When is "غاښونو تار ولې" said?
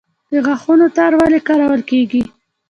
0.45-1.39